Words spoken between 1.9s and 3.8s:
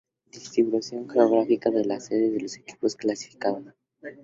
sedes de los equipos clasificados.